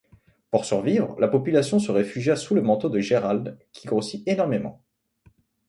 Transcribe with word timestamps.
Pour 0.49 0.65
survivre, 0.65 1.15
la 1.19 1.27
population 1.27 1.77
se 1.77 1.91
réfugia 1.91 2.35
sous 2.35 2.55
le 2.55 2.63
manteau 2.63 2.89
de 2.89 2.99
Gérald 2.99 3.59
qui 3.71 3.85
grossit 3.85 4.27
énormément. 4.27 4.83